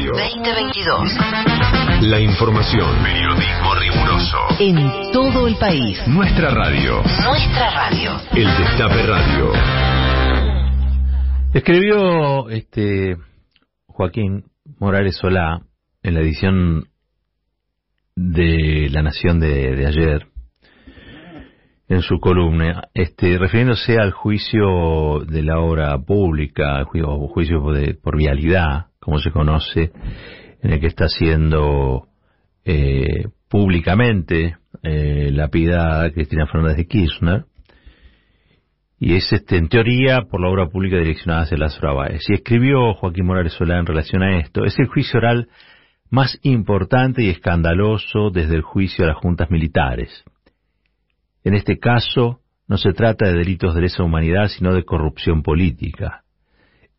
Radio. 0.00 0.12
2022. 0.12 1.16
La 2.08 2.20
información. 2.20 3.02
Periodismo 3.02 3.74
riguroso. 3.74 4.38
En 4.58 5.12
todo 5.12 5.46
el 5.46 5.56
país. 5.56 6.00
Nuestra 6.06 6.50
radio. 6.50 7.02
Nuestra 7.02 7.70
radio. 7.70 8.12
El 8.34 8.46
Destape 8.46 9.06
Radio. 9.06 9.52
Escribió 11.52 12.48
este 12.48 13.18
Joaquín 13.86 14.44
Morales 14.78 15.16
Solá 15.16 15.60
en 16.02 16.14
la 16.14 16.20
edición 16.20 16.86
de 18.16 18.88
La 18.90 19.02
Nación 19.02 19.38
de, 19.38 19.76
de 19.76 19.86
ayer, 19.86 20.26
en 21.88 22.00
su 22.00 22.20
columna, 22.20 22.88
este, 22.94 23.36
refiriéndose 23.36 23.98
al 23.98 24.12
juicio 24.12 25.20
de 25.26 25.42
la 25.42 25.60
obra 25.60 25.98
pública, 25.98 26.84
juicio, 26.84 27.18
juicio 27.28 27.72
de, 27.72 27.94
por 27.94 28.16
vialidad, 28.16 28.89
como 29.00 29.18
se 29.18 29.30
conoce, 29.30 29.90
en 30.62 30.72
el 30.72 30.80
que 30.80 30.86
está 30.86 31.08
siendo 31.08 32.08
eh, 32.64 33.28
públicamente 33.48 34.56
eh, 34.82 35.30
lapidada 35.32 36.10
Cristina 36.10 36.46
Fernández 36.46 36.76
de 36.76 36.86
Kirchner, 36.86 37.44
y 39.02 39.14
es 39.14 39.32
este, 39.32 39.56
en 39.56 39.68
teoría 39.68 40.26
por 40.30 40.42
la 40.42 40.48
obra 40.50 40.68
pública 40.68 40.98
direccionada 40.98 41.44
hacia 41.44 41.56
las 41.56 41.80
Báez. 41.80 42.20
Y 42.28 42.34
escribió 42.34 42.92
Joaquín 42.92 43.24
Morales 43.24 43.54
Solá 43.54 43.78
en 43.78 43.86
relación 43.86 44.22
a 44.22 44.38
esto, 44.38 44.64
es 44.64 44.78
el 44.78 44.86
juicio 44.86 45.18
oral 45.18 45.48
más 46.10 46.38
importante 46.42 47.22
y 47.22 47.30
escandaloso 47.30 48.30
desde 48.30 48.56
el 48.56 48.62
juicio 48.62 49.04
a 49.04 49.08
las 49.08 49.16
juntas 49.16 49.50
militares. 49.50 50.24
En 51.44 51.54
este 51.54 51.78
caso, 51.78 52.40
no 52.68 52.76
se 52.76 52.92
trata 52.92 53.26
de 53.26 53.38
delitos 53.38 53.74
de 53.74 53.80
lesa 53.80 54.02
humanidad, 54.02 54.48
sino 54.48 54.74
de 54.74 54.84
corrupción 54.84 55.42
política. 55.42 56.24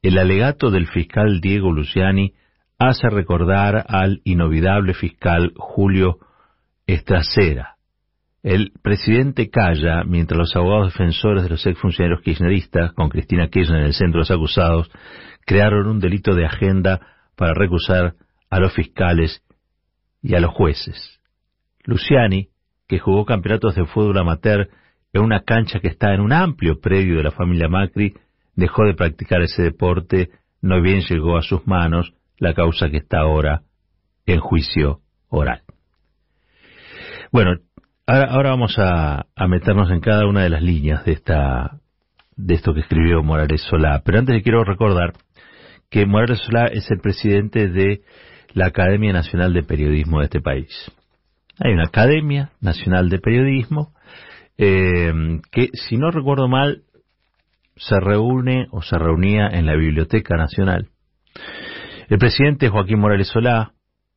El 0.02 0.18
alegato 0.18 0.72
del 0.72 0.88
fiscal 0.88 1.42
Diego 1.42 1.72
Luciani 1.72 2.34
hace 2.80 3.08
recordar 3.08 3.86
al 3.88 4.22
inolvidable 4.24 4.96
fiscal 4.96 5.54
Julio 5.56 6.18
Estracera. 6.88 7.76
El 8.42 8.72
presidente 8.82 9.52
calla 9.52 10.04
mientras 10.04 10.40
los 10.40 10.56
abogados 10.56 10.94
defensores 10.94 11.44
de 11.44 11.50
los 11.50 11.68
exfuncionarios 11.68 12.22
kirchneristas, 12.22 12.94
con 12.94 13.10
Cristina 13.10 13.50
Kirchner 13.50 13.82
en 13.82 13.86
el 13.86 13.94
centro 13.94 14.18
de 14.18 14.22
los 14.22 14.32
acusados, 14.32 14.90
crearon 15.46 15.88
un 15.88 16.00
delito 16.00 16.34
de 16.34 16.48
agenda 16.48 17.00
para 17.36 17.54
recusar 17.54 18.16
a 18.50 18.60
los 18.60 18.74
fiscales 18.74 19.44
y 20.24 20.34
a 20.34 20.40
los 20.40 20.52
jueces. 20.52 21.20
Luciani, 21.84 22.50
que 22.88 22.98
jugó 22.98 23.24
campeonatos 23.24 23.76
de 23.76 23.86
fútbol 23.86 24.18
amateur 24.18 24.68
en 25.14 25.22
una 25.22 25.42
cancha 25.42 25.80
que 25.80 25.90
está 25.90 26.12
en 26.16 26.22
un 26.22 26.34
amplio 26.34 26.80
predio 26.82 27.18
de 27.18 27.24
la 27.24 27.32
familia 27.32 27.68
Macri, 27.68 28.16
dejó 28.62 28.86
de 28.86 28.94
practicar 28.94 29.42
ese 29.42 29.64
deporte, 29.64 30.30
no 30.62 30.82
bien 30.82 31.02
llegó 31.02 31.38
a 31.38 31.42
sus 31.42 31.66
manos 31.68 32.14
la 32.38 32.54
causa 32.54 32.90
que 32.90 32.98
está 32.98 33.20
ahora 33.20 33.64
en 34.26 34.40
juicio 34.40 35.00
oral. 35.30 35.64
Bueno, 37.32 37.58
ahora, 38.06 38.52
vamos 38.52 38.76
a, 38.78 39.26
meternos 39.48 39.90
en 39.90 40.00
cada 40.00 40.28
una 40.28 40.44
de 40.44 40.50
las 40.50 40.62
líneas 40.62 41.04
de 41.06 41.14
esta 41.14 41.80
de 42.36 42.56
esto 42.56 42.74
que 42.74 42.82
escribió 42.82 43.22
Morales 43.24 43.62
Solá. 43.62 44.02
Pero 44.06 44.20
antes 44.20 44.36
le 44.36 44.42
quiero 44.42 44.64
recordar 44.64 45.14
que 45.90 46.06
Morales 46.06 46.40
Solá 46.40 46.68
es 46.68 46.90
el 46.92 47.00
presidente 47.00 47.68
de 47.68 48.02
la 48.54 48.68
Academia 48.68 49.14
Nacional 49.14 49.54
de 49.54 49.64
Periodismo 49.64 50.20
de 50.20 50.26
este 50.26 50.42
país. 50.42 50.92
Hay 51.60 51.74
una 51.74 51.86
Academia 51.86 52.52
Nacional 52.60 53.10
de 53.10 53.20
Periodismo 53.20 53.94
eh, 54.58 55.40
que, 55.52 55.70
si 55.74 55.98
no 55.98 56.12
recuerdo 56.12 56.48
mal, 56.48 56.84
se 57.76 58.00
reúne 58.00 58.68
o 58.72 58.82
se 58.82 58.98
reunía 58.98 59.48
en 59.48 59.66
la 59.66 59.76
Biblioteca 59.76 60.36
Nacional. 60.38 60.90
El 62.10 62.18
presidente 62.18 62.70
Joaquín 62.70 63.00
Morales 63.00 63.30
Solá, 63.30 63.72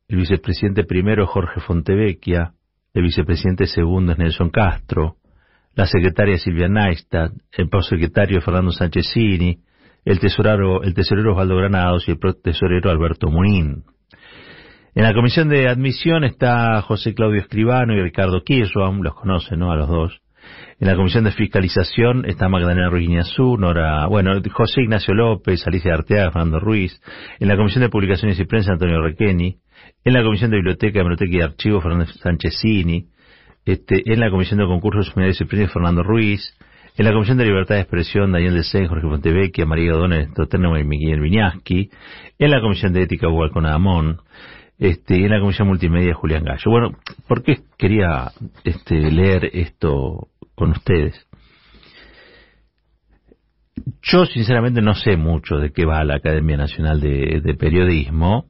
el 0.07 0.17
vicepresidente 0.17 0.83
primero 0.83 1.25
Jorge 1.25 1.61
Fontevecchia, 1.61 2.53
el 2.93 3.03
vicepresidente 3.03 3.67
segundo 3.67 4.11
es 4.11 4.17
Nelson 4.17 4.49
Castro, 4.49 5.15
la 5.73 5.85
secretaria 5.85 6.37
Silvia 6.37 6.69
Neistat, 6.69 7.31
el 7.51 7.69
prosecretario 7.69 8.41
Fernando 8.41 8.71
Sánchezini, 8.71 9.59
el 10.05 10.19
tesorero, 10.19 10.83
el 10.83 10.93
tesorero 10.93 11.31
Osvaldo 11.31 11.57
Granados 11.57 12.07
y 12.07 12.11
el 12.11 12.19
tesorero 12.41 12.91
Alberto 12.91 13.29
Munín. 13.29 13.83
En 14.93 15.03
la 15.03 15.13
comisión 15.13 15.49
de 15.49 15.67
admisión 15.67 16.23
está 16.23 16.81
José 16.81 17.13
Claudio 17.13 17.41
Escribano 17.41 17.93
y 17.93 18.01
Ricardo 18.01 18.43
Kirchhoff, 18.43 18.95
los 19.01 19.15
conocen, 19.15 19.59
¿no? 19.59 19.71
A 19.71 19.75
los 19.75 19.89
dos. 19.89 20.21
En 20.79 20.87
la 20.87 20.95
comisión 20.95 21.23
de 21.23 21.31
fiscalización 21.31 22.25
está 22.25 22.49
Magdalena 22.49 22.89
Ruiz 22.89 23.09
Nora, 23.37 24.07
bueno, 24.07 24.33
José 24.51 24.81
Ignacio 24.81 25.13
López, 25.13 25.65
Alicia 25.65 25.93
Arteaga, 25.93 26.31
Fernando 26.31 26.59
Ruiz. 26.59 27.01
En 27.39 27.47
la 27.47 27.55
comisión 27.55 27.81
de 27.83 27.89
publicaciones 27.89 28.39
y 28.39 28.45
prensa, 28.45 28.73
Antonio 28.73 29.01
Requeni. 29.01 29.57
En 30.03 30.13
la 30.13 30.21
comisión 30.23 30.51
de 30.51 30.57
biblioteca, 30.57 30.99
biblioteca 30.99 31.37
y 31.37 31.41
archivo, 31.41 31.79
Fernando 31.79 32.05
Sanchezini. 32.05 33.05
Este, 33.65 34.03
en 34.11 34.19
la 34.19 34.29
comisión 34.29 34.59
de 34.59 34.65
concursos 34.65 35.07
seminarios 35.07 35.39
y 35.39 35.45
prensa, 35.45 35.73
Fernando 35.73 36.03
Ruiz. 36.03 36.55
En 36.97 37.05
la 37.05 37.11
Comisión 37.11 37.37
de 37.37 37.43
Libertad 37.43 37.75
de 37.75 37.81
Expresión, 37.81 38.31
Daniel 38.31 38.53
Desén, 38.53 38.87
Jorge 38.87 39.05
Fontevecchia, 39.05 39.65
María 39.65 39.91
Godónez, 39.91 40.33
Toterno 40.33 40.77
y 40.79 40.85
Miguel 40.85 41.19
Viñaski. 41.19 41.89
En 42.39 42.51
la 42.51 42.61
Comisión 42.61 42.93
de 42.93 43.01
Ética, 43.01 43.27
Hugo 43.27 43.49
Amón 43.67 44.19
este, 44.77 45.15
en 45.15 45.29
la 45.29 45.39
Comisión 45.39 45.67
Multimedia 45.67 46.13
Julián 46.13 46.43
Gallo. 46.43 46.71
Bueno, 46.71 46.91
¿por 47.27 47.43
qué 47.43 47.59
quería 47.77 48.31
este, 48.63 48.95
leer 49.11 49.49
esto 49.53 50.29
con 50.55 50.71
ustedes? 50.71 51.27
Yo 54.01 54.25
sinceramente 54.25 54.81
no 54.81 54.95
sé 54.95 55.17
mucho 55.17 55.57
de 55.57 55.71
qué 55.71 55.85
va 55.85 56.03
la 56.03 56.15
Academia 56.15 56.57
Nacional 56.57 57.01
de, 57.01 57.55
Periodismo, 57.59 58.45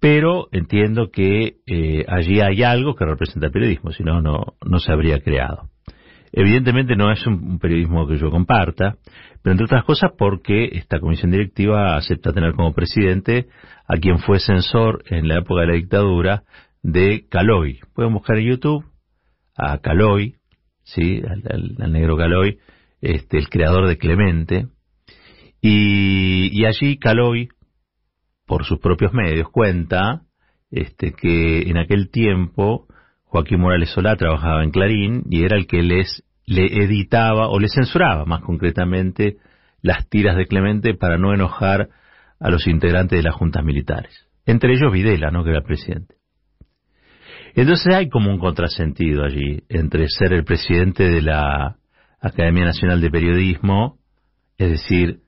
pero 0.00 0.48
entiendo 0.52 1.10
que 1.10 1.56
eh, 1.66 2.04
allí 2.08 2.40
hay 2.40 2.62
algo 2.62 2.94
que 2.94 3.04
representa 3.04 3.46
el 3.46 3.52
periodismo, 3.52 3.92
si 3.92 4.02
no, 4.02 4.20
no 4.20 4.78
se 4.78 4.92
habría 4.92 5.20
creado. 5.20 5.68
Evidentemente 6.32 6.96
no 6.96 7.12
es 7.12 7.26
un, 7.26 7.58
periodismo 7.58 8.06
que 8.08 8.16
yo 8.16 8.30
comparta, 8.30 8.96
pero 9.42 9.52
entre 9.52 9.66
otras 9.66 9.84
cosas 9.84 10.12
porque 10.16 10.70
esta 10.72 10.98
comisión 10.98 11.30
directiva 11.30 11.96
acepta 11.96 12.32
tener 12.32 12.54
como 12.54 12.72
presidente 12.72 13.48
a 13.86 13.98
quien 13.98 14.18
fue 14.18 14.40
censor 14.40 15.04
en 15.10 15.28
la 15.28 15.38
época 15.38 15.60
de 15.60 15.66
la 15.66 15.74
dictadura 15.74 16.44
de 16.82 17.26
Caloy. 17.28 17.80
Pueden 17.94 18.14
buscar 18.14 18.38
en 18.38 18.48
YouTube 18.48 18.84
a 19.58 19.78
Caloy, 19.78 20.36
sí, 20.84 21.22
al, 21.26 21.92
negro 21.92 22.16
Caloy, 22.16 22.58
este, 23.00 23.38
el 23.38 23.48
creador 23.48 23.88
de 23.88 23.98
Clemente, 23.98 24.66
y, 25.60 26.64
allí 26.64 26.98
Caloy, 26.98 27.48
por 28.46 28.64
sus 28.64 28.78
propios 28.78 29.12
medios, 29.12 29.48
cuenta 29.50 30.22
este, 30.70 31.12
que 31.12 31.62
en 31.62 31.78
aquel 31.78 32.10
tiempo 32.10 32.86
Joaquín 33.24 33.60
Morales 33.60 33.90
Solá 33.90 34.16
trabajaba 34.16 34.64
en 34.64 34.70
Clarín 34.70 35.22
y 35.30 35.44
era 35.44 35.56
el 35.56 35.66
que 35.66 35.82
les 35.82 36.24
le 36.44 36.66
editaba 36.66 37.48
o 37.48 37.58
le 37.58 37.68
censuraba 37.68 38.24
más 38.24 38.42
concretamente 38.42 39.36
las 39.80 40.08
tiras 40.08 40.36
de 40.36 40.46
Clemente 40.46 40.94
para 40.94 41.18
no 41.18 41.32
enojar 41.32 41.88
a 42.40 42.50
los 42.50 42.66
integrantes 42.66 43.18
de 43.18 43.22
las 43.22 43.34
juntas 43.34 43.64
militares. 43.64 44.28
Entre 44.44 44.74
ellos 44.74 44.92
Videla, 44.92 45.30
¿no? 45.30 45.44
que 45.44 45.50
era 45.50 45.62
presidente. 45.62 46.16
Entonces 47.54 47.94
hay 47.94 48.08
como 48.08 48.30
un 48.30 48.38
contrasentido 48.38 49.24
allí 49.24 49.62
entre 49.68 50.08
ser 50.08 50.32
el 50.32 50.44
presidente 50.44 51.08
de 51.10 51.22
la 51.22 51.76
Academia 52.20 52.64
Nacional 52.64 53.00
de 53.00 53.10
Periodismo, 53.10 53.98
es 54.56 54.70
decir, 54.70 55.20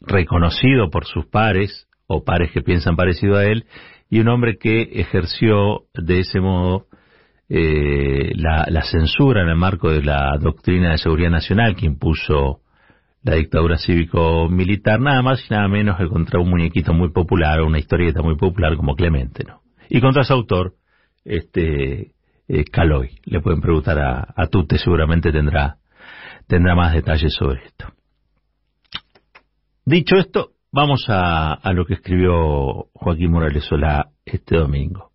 reconocido 0.00 0.90
por 0.90 1.04
sus 1.04 1.26
pares 1.26 1.88
o 2.06 2.24
pares 2.24 2.52
que 2.52 2.62
piensan 2.62 2.96
parecido 2.96 3.36
a 3.36 3.44
él, 3.44 3.66
y 4.08 4.20
un 4.20 4.28
hombre 4.28 4.56
que 4.56 4.82
ejerció 4.94 5.82
de 5.94 6.20
ese 6.20 6.40
modo 6.40 6.86
eh, 7.50 8.32
la, 8.36 8.66
la, 8.68 8.82
censura 8.82 9.42
en 9.42 9.48
el 9.48 9.56
marco 9.56 9.90
de 9.90 10.02
la 10.02 10.36
doctrina 10.38 10.92
de 10.92 10.98
seguridad 10.98 11.30
nacional 11.30 11.76
que 11.76 11.86
impuso 11.86 12.60
la 13.22 13.34
dictadura 13.34 13.76
cívico-militar, 13.78 15.00
nada 15.00 15.22
más 15.22 15.44
y 15.44 15.52
nada 15.52 15.68
menos 15.68 15.98
que 15.98 16.08
contra 16.08 16.40
un 16.40 16.50
muñequito 16.50 16.92
muy 16.92 17.10
popular 17.10 17.60
una 17.62 17.78
historieta 17.78 18.22
muy 18.22 18.36
popular 18.36 18.76
como 18.76 18.94
Clemente, 18.94 19.44
¿no? 19.44 19.60
Y 19.90 20.00
contra 20.00 20.24
su 20.24 20.32
autor, 20.32 20.74
este 21.28 22.12
eh, 22.48 22.64
Caloy. 22.64 23.20
Le 23.24 23.40
pueden 23.40 23.60
preguntar 23.60 23.98
a, 23.98 24.34
a 24.34 24.46
Tute, 24.46 24.78
seguramente 24.78 25.30
tendrá, 25.30 25.76
tendrá 26.46 26.74
más 26.74 26.94
detalles 26.94 27.34
sobre 27.34 27.64
esto. 27.64 27.86
Dicho 29.84 30.16
esto, 30.16 30.50
vamos 30.72 31.04
a, 31.08 31.52
a 31.52 31.72
lo 31.72 31.84
que 31.84 31.94
escribió 31.94 32.88
Joaquín 32.92 33.30
Morales 33.30 33.64
Solá 33.64 34.10
este 34.24 34.56
domingo. 34.56 35.10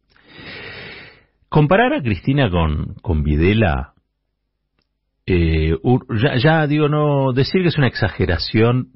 Comparar 1.49 1.93
a 1.93 2.01
Cristina 2.01 2.49
con, 2.49 2.95
con 2.95 3.23
Videla, 3.23 3.93
eh, 5.25 5.77
ya, 6.41 6.67
digo, 6.67 6.89
no, 6.89 7.31
decir 7.33 7.61
que 7.61 7.67
es 7.67 7.77
una 7.77 7.87
exageración 7.87 8.89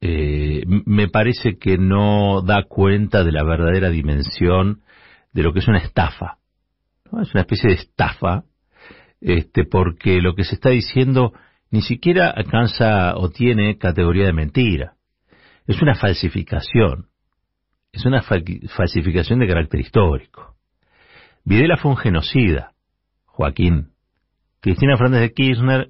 eh, 0.00 0.62
me 0.66 1.08
parece 1.08 1.58
que 1.58 1.76
no 1.76 2.42
da 2.42 2.64
cuenta 2.68 3.24
de 3.24 3.32
la 3.32 3.42
verdadera 3.42 3.90
dimensión 3.90 4.82
de 5.32 5.42
lo 5.42 5.52
que 5.52 5.58
es 5.58 5.68
una 5.68 5.78
estafa. 5.78 6.37
Es 7.22 7.32
una 7.34 7.40
especie 7.42 7.68
de 7.70 7.76
estafa, 7.76 8.44
este, 9.20 9.64
porque 9.64 10.20
lo 10.20 10.34
que 10.34 10.44
se 10.44 10.54
está 10.54 10.70
diciendo 10.70 11.32
ni 11.70 11.82
siquiera 11.82 12.30
alcanza 12.30 13.16
o 13.16 13.30
tiene 13.30 13.76
categoría 13.78 14.26
de 14.26 14.32
mentira. 14.32 14.94
Es 15.66 15.82
una 15.82 15.94
falsificación. 15.94 17.06
es 17.92 18.04
una 18.04 18.22
fa- 18.22 18.36
falsificación 18.76 19.38
de 19.38 19.48
carácter 19.48 19.80
histórico. 19.80 20.54
Videla 21.44 21.76
fue 21.78 21.90
un 21.92 21.96
genocida, 21.96 22.72
Joaquín. 23.24 23.88
Cristina 24.60 24.96
Fernández 24.96 25.22
de 25.22 25.32
Kirchner 25.32 25.88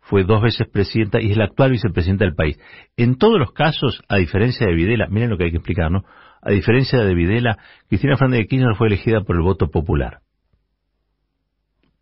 fue 0.00 0.24
dos 0.24 0.40
veces 0.42 0.68
presidenta 0.72 1.20
y 1.20 1.30
es 1.32 1.36
la 1.36 1.44
actual 1.44 1.72
vicepresidenta 1.72 2.24
del 2.24 2.34
país. 2.34 2.58
En 2.96 3.16
todos 3.18 3.38
los 3.38 3.52
casos, 3.52 4.02
a 4.08 4.16
diferencia 4.16 4.66
de 4.66 4.74
Videla, 4.74 5.06
miren 5.08 5.30
lo 5.30 5.36
que 5.38 5.44
hay 5.44 5.50
que 5.50 5.56
explicar, 5.58 5.90
¿no? 5.90 6.04
A 6.42 6.50
diferencia 6.50 7.00
de 7.00 7.14
Videla, 7.14 7.58
Cristina 7.88 8.16
Fernández 8.16 8.40
de 8.42 8.46
Kirchner 8.46 8.76
fue 8.76 8.86
elegida 8.86 9.20
por 9.22 9.36
el 9.36 9.42
voto 9.42 9.70
popular. 9.70 10.20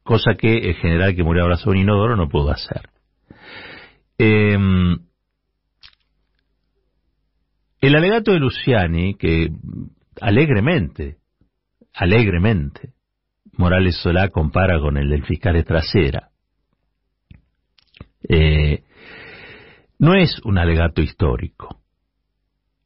Cosa 0.09 0.37
que 0.39 0.57
el 0.57 0.75
general 0.77 1.15
que 1.15 1.23
murió 1.23 1.43
ahora 1.43 1.59
sobre 1.59 1.81
Inodoro 1.81 2.17
no 2.17 2.31
pudo 2.31 2.51
hacer. 2.51 2.89
Em, 4.17 4.97
el 7.83 7.95
alegato 7.95 8.33
de 8.33 8.39
Luciani, 8.39 9.17
que 9.17 9.51
alegremente, 10.19 11.19
alegremente, 11.93 12.95
Morales 13.53 13.99
Solá 13.99 14.31
compara 14.31 14.81
con 14.81 14.97
el 14.97 15.11
del 15.11 15.27
fiscal 15.27 15.53
de 15.53 15.65
trasera, 15.65 16.31
eh, 18.31 18.85
no 19.99 20.15
es 20.15 20.41
un 20.43 20.57
alegato 20.57 21.03
histórico, 21.03 21.83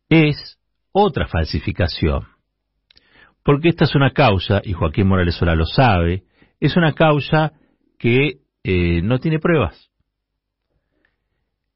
es 0.08 0.58
otra 0.90 1.28
falsificación. 1.28 2.26
Porque 3.44 3.68
esta 3.68 3.84
es 3.84 3.94
una 3.94 4.10
causa, 4.10 4.60
y 4.64 4.72
Joaquín 4.72 5.06
Morales 5.06 5.36
Solá 5.36 5.54
lo 5.54 5.66
sabe, 5.66 6.24
es 6.62 6.76
una 6.76 6.92
causa 6.94 7.54
que 7.98 8.38
eh, 8.62 9.02
no 9.02 9.18
tiene 9.18 9.40
pruebas. 9.40 9.90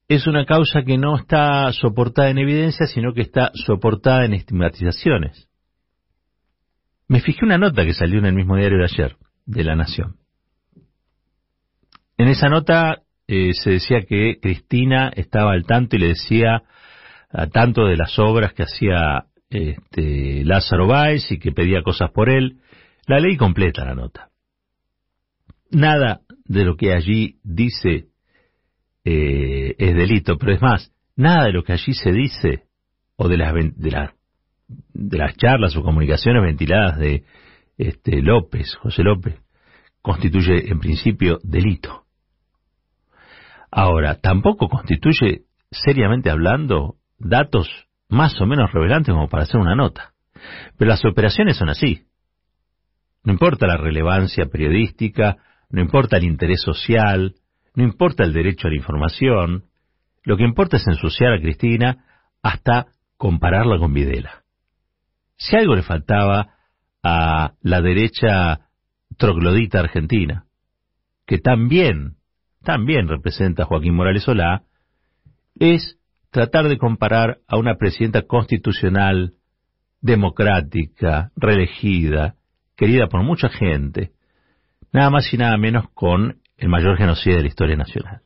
Es 0.07 0.27
una 0.27 0.45
causa 0.45 0.83
que 0.83 0.97
no 0.97 1.17
está 1.17 1.73
soportada 1.73 2.29
en 2.29 2.37
evidencia, 2.37 2.87
sino 2.87 3.13
que 3.13 3.21
está 3.21 3.51
soportada 3.53 4.23
en 4.23 4.33
estigmatizaciones. 4.33 5.49
Me 7.09 7.19
fijé 7.19 7.43
una 7.43 7.57
nota 7.57 7.83
que 7.83 7.93
salió 7.93 8.19
en 8.19 8.27
el 8.27 8.33
mismo 8.33 8.55
diario 8.55 8.77
de 8.77 8.85
ayer, 8.85 9.17
de 9.45 9.63
La 9.65 9.75
Nación. 9.75 10.15
En 12.17 12.29
esa 12.29 12.47
nota 12.47 13.01
eh, 13.27 13.51
se 13.55 13.71
decía 13.71 14.05
que 14.07 14.39
Cristina 14.41 15.11
estaba 15.13 15.51
al 15.51 15.65
tanto 15.65 15.97
y 15.97 15.99
le 15.99 16.07
decía 16.07 16.63
a 17.29 17.47
tanto 17.47 17.87
de 17.87 17.97
las 17.97 18.17
obras 18.19 18.53
que 18.53 18.63
hacía 18.63 19.25
este, 19.49 20.45
Lázaro 20.45 20.87
Báez 20.87 21.29
y 21.29 21.39
que 21.39 21.51
pedía 21.51 21.83
cosas 21.83 22.09
por 22.11 22.29
él. 22.29 22.61
La 23.05 23.19
ley 23.19 23.35
completa 23.35 23.83
la 23.83 23.93
nota. 23.93 24.29
Nada 25.71 26.21
de 26.45 26.63
lo 26.63 26.75
que 26.75 26.93
allí 26.93 27.39
dice 27.43 28.07
eh, 29.03 29.75
es 29.77 29.95
delito, 29.95 30.37
pero 30.37 30.53
es 30.53 30.61
más, 30.61 30.91
nada 31.15 31.45
de 31.45 31.53
lo 31.53 31.63
que 31.63 31.73
allí 31.73 31.93
se 31.93 32.11
dice 32.11 32.63
o 33.15 33.27
de 33.27 33.37
las, 33.37 33.53
de, 33.53 34.09
de 34.93 35.17
las 35.17 35.35
charlas 35.37 35.75
o 35.75 35.83
comunicaciones 35.83 36.43
ventiladas 36.43 36.97
de 36.99 37.23
este, 37.77 38.21
López, 38.21 38.75
José 38.75 39.03
López, 39.03 39.35
constituye 40.01 40.69
en 40.69 40.79
principio 40.79 41.39
delito. 41.43 42.03
Ahora, 43.71 44.15
tampoco 44.19 44.69
constituye, 44.69 45.43
seriamente 45.71 46.29
hablando, 46.29 46.95
datos 47.19 47.69
más 48.09 48.39
o 48.39 48.45
menos 48.45 48.71
revelantes 48.71 49.13
como 49.13 49.27
para 49.27 49.43
hacer 49.43 49.59
una 49.59 49.75
nota. 49.75 50.13
Pero 50.77 50.89
las 50.89 51.03
operaciones 51.03 51.57
son 51.57 51.69
así. 51.69 52.03
No 53.23 53.33
importa 53.33 53.67
la 53.67 53.77
relevancia 53.77 54.45
periodística, 54.45 55.37
no 55.69 55.81
importa 55.81 56.17
el 56.17 56.23
interés 56.23 56.61
social, 56.61 57.35
no 57.75 57.83
importa 57.83 58.23
el 58.23 58.33
derecho 58.33 58.67
a 58.67 58.71
la 58.71 58.77
información, 58.77 59.65
lo 60.23 60.37
que 60.37 60.43
importa 60.43 60.77
es 60.77 60.87
ensuciar 60.87 61.33
a 61.33 61.39
Cristina 61.39 62.05
hasta 62.41 62.87
compararla 63.17 63.77
con 63.77 63.93
Videla. 63.93 64.43
Si 65.35 65.55
algo 65.55 65.75
le 65.75 65.83
faltaba 65.83 66.55
a 67.03 67.53
la 67.61 67.81
derecha 67.81 68.61
troglodita 69.17 69.79
argentina, 69.79 70.45
que 71.25 71.37
también, 71.37 72.15
también 72.63 73.07
representa 73.07 73.63
a 73.63 73.65
Joaquín 73.65 73.95
Morales 73.95 74.23
Solá, 74.23 74.63
es 75.59 75.99
tratar 76.31 76.67
de 76.67 76.77
comparar 76.77 77.39
a 77.47 77.57
una 77.57 77.75
presidenta 77.75 78.23
constitucional, 78.23 79.33
democrática, 80.01 81.31
reelegida, 81.35 82.35
querida 82.75 83.07
por 83.07 83.23
mucha 83.23 83.49
gente, 83.49 84.11
nada 84.91 85.09
más 85.09 85.31
y 85.33 85.37
nada 85.37 85.57
menos 85.57 85.89
con 85.93 86.41
el 86.57 86.69
mayor 86.69 86.97
genocidio 86.97 87.37
de 87.37 87.43
la 87.43 87.47
historia 87.49 87.75
nacional. 87.75 88.21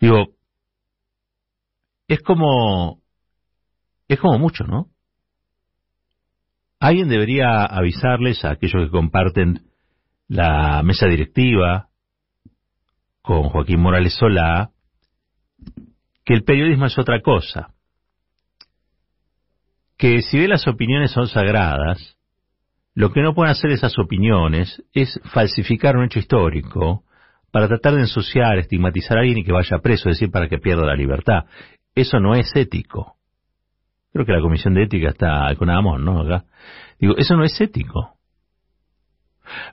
Digo, 0.00 0.34
es 2.08 2.20
como, 2.20 3.00
es 4.08 4.18
como 4.18 4.38
mucho, 4.38 4.64
¿no? 4.64 4.88
Alguien 6.78 7.08
debería 7.08 7.64
avisarles 7.64 8.44
a 8.44 8.50
aquellos 8.50 8.84
que 8.84 8.90
comparten 8.90 9.70
la 10.26 10.82
mesa 10.82 11.06
directiva 11.06 11.88
con 13.22 13.44
Joaquín 13.44 13.80
Morales 13.80 14.14
Solá 14.14 14.72
que 16.24 16.34
el 16.34 16.44
periodismo 16.44 16.86
es 16.86 16.98
otra 16.98 17.20
cosa. 17.20 17.74
Que 19.96 20.22
si 20.22 20.38
bien 20.38 20.50
las 20.50 20.66
opiniones 20.66 21.12
son 21.12 21.28
sagradas, 21.28 22.16
lo 22.94 23.12
que 23.12 23.22
no 23.22 23.34
pueden 23.34 23.52
hacer 23.52 23.70
esas 23.70 23.98
opiniones 23.98 24.82
es 24.92 25.20
falsificar 25.32 25.96
un 25.96 26.04
hecho 26.04 26.18
histórico 26.18 27.04
para 27.50 27.68
tratar 27.68 27.94
de 27.94 28.00
ensuciar, 28.00 28.58
estigmatizar 28.58 29.16
a 29.16 29.20
alguien 29.20 29.38
y 29.38 29.44
que 29.44 29.52
vaya 29.52 29.78
preso, 29.78 30.08
es 30.08 30.16
decir, 30.16 30.30
para 30.30 30.48
que 30.48 30.58
pierda 30.58 30.86
la 30.86 30.94
libertad. 30.94 31.44
Eso 31.94 32.20
no 32.20 32.34
es 32.34 32.50
ético. 32.54 33.16
Creo 34.12 34.26
que 34.26 34.32
la 34.32 34.40
Comisión 34.40 34.74
de 34.74 34.84
Ética 34.84 35.10
está 35.10 35.54
con 35.56 35.70
Amón, 35.70 36.04
¿no? 36.04 36.20
Acá. 36.20 36.44
Digo, 36.98 37.14
eso 37.16 37.34
no 37.36 37.44
es 37.44 37.58
ético. 37.60 38.16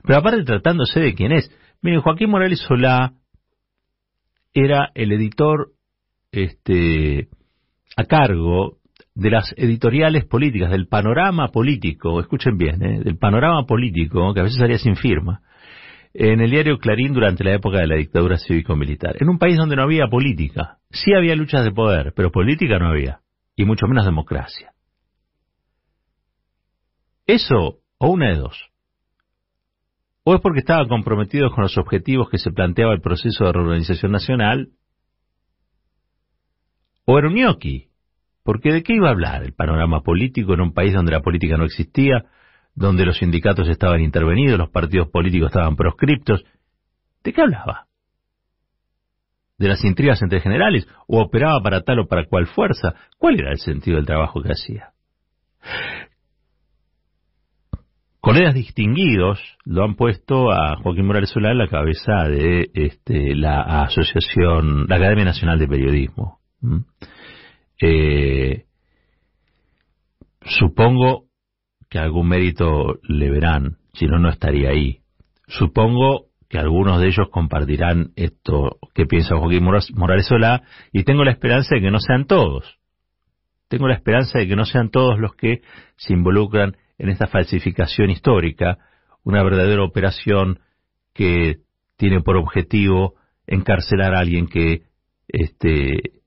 Pero 0.02 0.18
aparte 0.18 0.42
tratándose 0.44 1.00
de 1.00 1.14
quién 1.14 1.32
es. 1.32 1.50
Miren, 1.82 2.00
Joaquín 2.00 2.30
Morales 2.30 2.60
Solá 2.60 3.12
era 4.52 4.90
el 4.94 5.12
editor 5.12 5.72
este, 6.32 7.28
a 7.96 8.04
cargo 8.04 8.79
de 9.20 9.30
las 9.30 9.52
editoriales 9.58 10.24
políticas, 10.24 10.70
del 10.70 10.88
panorama 10.88 11.48
político, 11.48 12.20
escuchen 12.20 12.56
bien, 12.56 12.82
¿eh? 12.82 13.00
del 13.04 13.18
panorama 13.18 13.66
político, 13.66 14.32
que 14.32 14.40
a 14.40 14.44
veces 14.44 14.58
salía 14.58 14.78
sin 14.78 14.96
firma, 14.96 15.42
en 16.14 16.40
el 16.40 16.50
diario 16.50 16.78
Clarín 16.78 17.12
durante 17.12 17.44
la 17.44 17.52
época 17.52 17.80
de 17.80 17.86
la 17.86 17.96
dictadura 17.96 18.38
cívico-militar, 18.38 19.18
en 19.20 19.28
un 19.28 19.38
país 19.38 19.58
donde 19.58 19.76
no 19.76 19.82
había 19.82 20.06
política. 20.06 20.78
Sí 20.88 21.12
había 21.12 21.36
luchas 21.36 21.64
de 21.64 21.70
poder, 21.70 22.14
pero 22.16 22.32
política 22.32 22.78
no 22.78 22.88
había, 22.88 23.20
y 23.56 23.66
mucho 23.66 23.86
menos 23.86 24.06
democracia. 24.06 24.72
Eso, 27.26 27.80
o 27.98 28.08
una 28.08 28.30
de 28.30 28.36
dos. 28.36 28.70
O 30.24 30.34
es 30.34 30.40
porque 30.40 30.60
estaba 30.60 30.88
comprometido 30.88 31.50
con 31.50 31.64
los 31.64 31.76
objetivos 31.76 32.30
que 32.30 32.38
se 32.38 32.52
planteaba 32.52 32.94
el 32.94 33.02
proceso 33.02 33.44
de 33.44 33.52
reorganización 33.52 34.12
nacional, 34.12 34.70
o 37.04 37.18
era 37.18 37.28
un 37.28 37.34
ñoqui. 37.34 37.89
Porque 38.42 38.72
¿de 38.72 38.82
qué 38.82 38.94
iba 38.94 39.08
a 39.08 39.12
hablar 39.12 39.42
el 39.42 39.52
panorama 39.52 40.00
político 40.00 40.54
en 40.54 40.62
un 40.62 40.72
país 40.72 40.94
donde 40.94 41.12
la 41.12 41.20
política 41.20 41.56
no 41.56 41.64
existía, 41.64 42.24
donde 42.74 43.04
los 43.04 43.18
sindicatos 43.18 43.68
estaban 43.68 44.00
intervenidos, 44.00 44.58
los 44.58 44.70
partidos 44.70 45.08
políticos 45.08 45.48
estaban 45.48 45.76
proscriptos? 45.76 46.44
¿De 47.22 47.32
qué 47.32 47.42
hablaba? 47.42 47.86
¿De 49.58 49.68
las 49.68 49.84
intrigas 49.84 50.22
entre 50.22 50.40
generales? 50.40 50.88
¿O 51.06 51.20
operaba 51.20 51.60
para 51.62 51.82
tal 51.82 52.00
o 52.00 52.08
para 52.08 52.24
cual 52.24 52.46
fuerza? 52.46 52.94
¿Cuál 53.18 53.38
era 53.38 53.50
el 53.50 53.58
sentido 53.58 53.96
del 53.96 54.06
trabajo 54.06 54.42
que 54.42 54.52
hacía? 54.52 54.92
Colegas 58.20 58.54
distinguidos 58.54 59.40
lo 59.64 59.82
han 59.82 59.96
puesto 59.96 60.50
a 60.52 60.76
Joaquín 60.76 61.06
Morales 61.06 61.30
Solá 61.30 61.52
en 61.52 61.58
la 61.58 61.68
cabeza 61.68 62.28
de 62.28 62.70
este, 62.74 63.34
la 63.34 63.82
asociación, 63.82 64.86
la 64.88 64.96
Academia 64.96 65.24
Nacional 65.24 65.58
de 65.58 65.68
Periodismo. 65.68 66.38
Eh, 67.80 68.66
supongo 70.42 71.26
que 71.88 71.98
algún 71.98 72.28
mérito 72.28 72.98
le 73.02 73.30
verán, 73.30 73.78
si 73.94 74.06
no, 74.06 74.18
no 74.18 74.28
estaría 74.28 74.70
ahí. 74.70 75.00
Supongo 75.48 76.26
que 76.48 76.58
algunos 76.58 77.00
de 77.00 77.08
ellos 77.08 77.28
compartirán 77.30 78.12
esto 78.16 78.78
que 78.94 79.06
piensa 79.06 79.36
Joaquín 79.36 79.64
Morales 79.64 80.26
Solá 80.26 80.62
y 80.92 81.04
tengo 81.04 81.24
la 81.24 81.30
esperanza 81.30 81.74
de 81.74 81.80
que 81.80 81.90
no 81.90 82.00
sean 82.00 82.26
todos. 82.26 82.78
Tengo 83.68 83.86
la 83.86 83.94
esperanza 83.94 84.38
de 84.38 84.48
que 84.48 84.56
no 84.56 84.64
sean 84.64 84.90
todos 84.90 85.18
los 85.18 85.34
que 85.34 85.62
se 85.96 86.12
involucran 86.12 86.76
en 86.98 87.08
esta 87.08 87.28
falsificación 87.28 88.10
histórica, 88.10 88.78
una 89.22 89.42
verdadera 89.44 89.84
operación 89.84 90.58
que 91.14 91.60
tiene 91.96 92.20
por 92.20 92.36
objetivo 92.36 93.14
encarcelar 93.46 94.14
a 94.14 94.20
alguien 94.20 94.48
que 94.48 94.82
este, 95.28 96.19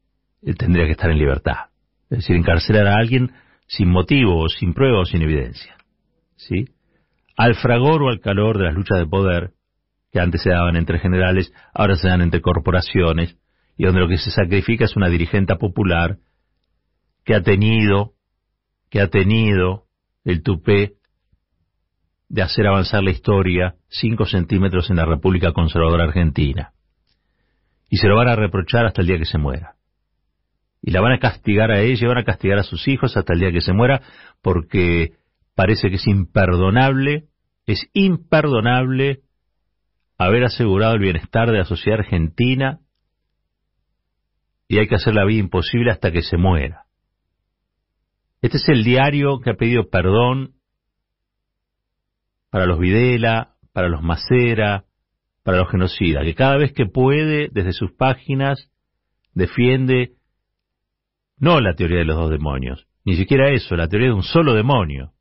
tendría 0.58 0.86
que 0.86 0.92
estar 0.92 1.10
en 1.10 1.18
libertad. 1.18 1.70
Es 2.10 2.20
decir, 2.20 2.36
encarcelar 2.36 2.88
a 2.88 2.98
alguien 2.98 3.32
sin 3.68 3.90
motivo, 3.90 4.48
sin 4.50 4.74
prueba 4.74 5.00
o 5.00 5.06
sin 5.06 5.22
evidencia. 5.22 5.76
¿Sí? 6.36 6.66
Al 7.38 7.56
fragor 7.56 8.04
o 8.04 8.10
al 8.10 8.20
calor 8.20 8.58
de 8.58 8.66
las 8.66 8.76
luchas 8.76 9.00
de 9.00 9.08
poder 9.08 9.52
que 10.12 10.20
antes 10.20 10.44
se 10.44 10.52
daban 10.52 10.76
entre 10.76 11.00
generales, 11.00 11.52
ahora 11.74 11.96
se 11.96 12.08
dan 12.08 12.22
entre 12.22 12.42
corporaciones, 12.42 13.36
y 13.76 13.86
donde 13.86 14.02
lo 14.02 14.08
que 14.08 14.20
se 14.20 14.30
sacrifica 14.30 14.86
es 14.86 14.96
una 14.96 15.10
dirigente 15.10 15.56
popular 15.56 16.18
que 17.26 17.34
ha 17.34 17.42
tenido 17.42 18.14
que 18.92 19.02
ha 19.02 19.08
tenido 19.08 19.86
el 20.24 20.44
tupé 20.44 20.94
de 22.30 22.42
hacer 22.44 22.68
avanzar 22.68 23.04
la 23.04 23.10
historia 23.10 23.76
cinco 23.90 24.28
centímetros 24.28 24.92
en 24.92 24.98
la 24.98 25.06
República 25.06 25.52
Conservadora 25.52 26.04
Argentina. 26.04 26.74
Y 27.90 27.98
se 27.98 28.08
lo 28.08 28.18
van 28.18 28.28
a 28.28 28.36
reprochar 28.36 28.86
hasta 28.86 29.02
el 29.02 29.08
día 29.08 29.18
que 29.18 29.26
se 29.26 29.40
muera. 29.40 29.76
Y 30.84 30.92
la 30.92 31.02
van 31.02 31.14
a 31.14 31.20
castigar 31.20 31.72
a 31.72 31.80
ella 31.80 32.06
y 32.06 32.08
van 32.08 32.18
a 32.20 32.26
castigar 32.26 32.60
a 32.60 32.64
sus 32.64 32.88
hijos 32.88 33.18
hasta 33.18 33.34
el 33.34 33.40
día 33.40 33.52
que 33.52 33.62
se 33.62 33.74
muera 33.74 34.02
porque 34.42 35.14
parece 35.56 35.90
que 35.90 35.96
es 35.96 36.08
imperdonable, 36.08 37.30
es 37.66 37.90
imperdonable 37.94 39.22
haber 40.18 40.44
asegurado 40.44 40.94
el 40.94 41.00
bienestar 41.00 41.50
de 41.50 41.60
la 41.60 41.66
sociedad 41.66 42.02
argentina 42.02 42.80
y 44.68 44.78
hay 44.78 44.88
que 44.88 44.96
hacer 44.96 45.16
la 45.16 45.26
vida 45.26 45.40
imposible 45.40 45.92
hasta 45.92 46.12
que 46.12 46.22
se 46.22 46.38
muera. 46.38 46.84
Este 48.42 48.58
es 48.58 48.68
el 48.68 48.84
diario 48.84 49.40
que 49.40 49.52
ha 49.52 49.56
pedido 49.56 49.90
perdón 49.90 50.56
para 52.50 52.66
los 52.66 52.78
Videla, 52.78 53.56
para 53.72 53.88
los 53.88 54.04
Macera, 54.04 54.84
para 55.44 55.58
los 55.58 55.72
genocidas, 55.72 56.24
que 56.24 56.36
cada 56.36 56.58
vez 56.58 56.74
que 56.74 56.86
puede, 56.86 57.50
desde 57.52 57.72
sus 57.72 57.94
páginas, 57.94 58.70
defiende 59.34 60.14
no 61.44 61.60
la 61.60 61.76
teoría 61.76 62.00
de 62.00 62.06
los 62.06 62.16
dos 62.16 62.30
demonios, 62.30 62.88
ni 63.04 63.18
siquiera 63.18 63.52
eso, 63.52 63.76
la 63.76 63.90
teoría 63.90 64.08
de 64.08 64.14
un 64.14 64.24
solo 64.24 64.54
demonio, 64.54 65.12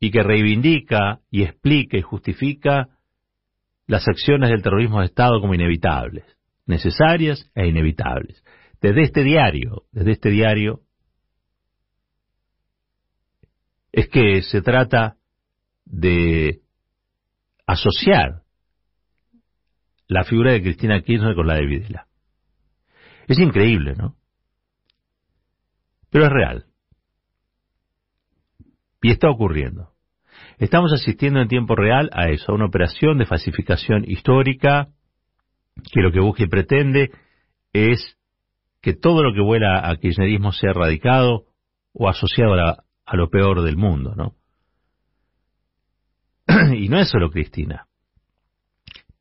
y 0.00 0.10
que 0.10 0.22
reivindica 0.22 1.20
y 1.30 1.42
explica 1.42 1.98
y 1.98 2.00
justifica 2.00 2.88
las 3.86 4.08
acciones 4.08 4.48
del 4.48 4.62
terrorismo 4.62 5.00
de 5.00 5.06
Estado 5.06 5.38
como 5.38 5.52
inevitables, 5.52 6.24
necesarias 6.64 7.50
e 7.54 7.66
inevitables. 7.66 8.42
Desde 8.80 9.02
este 9.02 9.22
diario, 9.22 9.82
desde 9.92 10.12
este 10.12 10.30
diario, 10.30 10.80
es 13.92 14.08
que 14.08 14.40
se 14.40 14.62
trata 14.62 15.18
de 15.84 16.62
asociar 17.66 18.44
la 20.08 20.24
figura 20.24 20.52
de 20.52 20.62
Cristina 20.62 21.02
Kirchner 21.02 21.34
con 21.34 21.46
la 21.46 21.56
de 21.56 21.66
Videla. 21.66 22.06
Es 23.28 23.38
increíble, 23.38 23.94
¿no? 23.94 24.16
Pero 26.12 26.26
es 26.26 26.30
real. 26.30 26.66
Y 29.00 29.10
está 29.10 29.30
ocurriendo. 29.30 29.88
Estamos 30.58 30.92
asistiendo 30.92 31.40
en 31.40 31.48
tiempo 31.48 31.74
real 31.74 32.10
a 32.12 32.28
eso, 32.28 32.52
a 32.52 32.54
una 32.54 32.66
operación 32.66 33.18
de 33.18 33.26
falsificación 33.26 34.04
histórica 34.06 34.88
que 35.90 36.02
lo 36.02 36.12
que 36.12 36.20
busca 36.20 36.44
y 36.44 36.48
pretende 36.48 37.10
es 37.72 38.18
que 38.82 38.92
todo 38.92 39.24
lo 39.24 39.32
que 39.32 39.40
vuela 39.40 39.88
a 39.88 39.96
kirchnerismo 39.96 40.52
sea 40.52 40.70
erradicado 40.70 41.46
o 41.94 42.08
asociado 42.08 42.54
a, 42.54 42.84
lo 43.14 43.30
peor 43.30 43.62
del 43.62 43.76
mundo, 43.76 44.14
¿no? 44.14 44.34
y 46.74 46.88
no 46.88 46.98
es 46.98 47.08
solo 47.08 47.30
Cristina, 47.30 47.86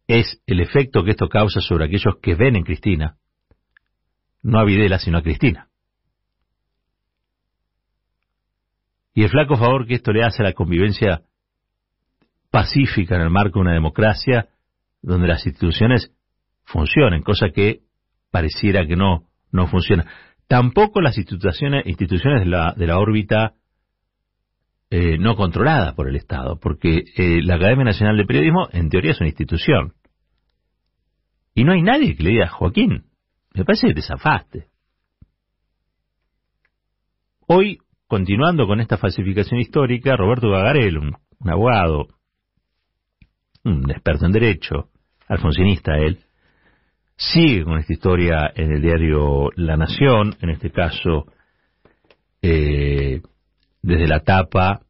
es 0.07 0.41
el 0.45 0.59
efecto 0.59 1.03
que 1.03 1.11
esto 1.11 1.29
causa 1.29 1.61
sobre 1.61 1.85
aquellos 1.85 2.15
que 2.21 2.35
ven 2.35 2.57
en 2.57 2.63
Cristina, 2.63 3.17
no 4.43 4.59
a 4.59 4.65
Videla, 4.65 4.99
sino 4.99 5.19
a 5.19 5.23
Cristina. 5.23 5.70
Y 9.13 9.23
el 9.23 9.29
flaco 9.29 9.57
favor 9.57 9.85
que 9.85 9.95
esto 9.95 10.11
le 10.11 10.23
hace 10.23 10.41
a 10.41 10.45
la 10.45 10.53
convivencia 10.53 11.21
pacífica 12.49 13.15
en 13.15 13.21
el 13.21 13.29
marco 13.29 13.59
de 13.59 13.61
una 13.61 13.73
democracia 13.73 14.49
donde 15.01 15.27
las 15.27 15.45
instituciones 15.45 16.13
funcionen, 16.63 17.23
cosa 17.23 17.49
que 17.49 17.81
pareciera 18.29 18.85
que 18.85 18.95
no, 18.95 19.27
no 19.51 19.67
funciona. 19.67 20.05
Tampoco 20.47 21.01
las 21.01 21.17
instituciones, 21.17 21.85
instituciones 21.85 22.41
de 22.41 22.49
la, 22.49 22.73
de 22.73 22.87
la 22.87 22.99
órbita 22.99 23.53
eh, 24.89 25.17
no 25.17 25.35
controlada 25.35 25.95
por 25.95 26.09
el 26.09 26.17
Estado, 26.17 26.59
porque 26.59 27.05
eh, 27.15 27.41
la 27.41 27.55
Academia 27.55 27.85
Nacional 27.85 28.17
de 28.17 28.25
Periodismo 28.25 28.67
en 28.71 28.89
teoría 28.89 29.11
es 29.11 29.19
una 29.21 29.29
institución. 29.29 29.93
Y 31.55 31.63
no 31.63 31.73
hay 31.73 31.81
nadie 31.81 32.15
que 32.15 32.23
le 32.23 32.31
diga, 32.31 32.49
Joaquín, 32.49 33.05
me 33.53 33.65
parece 33.65 33.87
que 33.87 33.93
te 33.93 34.01
zafaste. 34.01 34.67
Hoy, 37.47 37.79
continuando 38.11 38.67
con 38.67 38.81
esta 38.81 38.97
falsificación 38.97 39.61
histórica, 39.61 40.17
Roberto 40.17 40.49
Bagarel, 40.49 40.97
un, 40.97 41.15
un 41.39 41.49
abogado, 41.49 42.07
un 43.63 43.89
experto 43.89 44.25
en 44.25 44.33
derecho, 44.33 44.89
alfonsinista 45.29 45.97
él, 45.97 46.19
sigue 47.15 47.63
con 47.63 47.77
esta 47.77 47.93
historia 47.93 48.51
en 48.53 48.69
el 48.69 48.81
diario 48.81 49.49
La 49.55 49.77
Nación, 49.77 50.35
en 50.41 50.49
este 50.49 50.71
caso 50.71 51.27
eh, 52.41 53.21
desde 53.81 54.07
la 54.09 54.19
tapa 54.19 54.81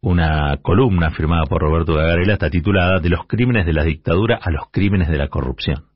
una 0.00 0.58
columna 0.62 1.10
firmada 1.10 1.42
por 1.46 1.60
Roberto 1.60 1.94
Gagarela 1.94 2.34
está 2.34 2.50
titulada 2.50 3.00
De 3.00 3.08
los 3.08 3.26
crímenes 3.26 3.66
de 3.66 3.72
la 3.72 3.82
dictadura 3.82 4.38
a 4.40 4.52
los 4.52 4.70
crímenes 4.70 5.08
de 5.08 5.18
la 5.18 5.26
corrupción. 5.26 5.86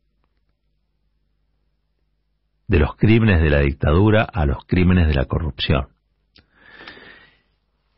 De 2.69 2.79
los 2.79 2.97
crímenes 2.97 3.41
de 3.41 3.51
la 3.51 3.61
dictadura 3.61 4.23
a 4.23 4.47
los 4.47 4.65
crímenes 4.67 5.09
de 5.09 5.15
la 5.15 5.25
corrupción. 5.25 5.89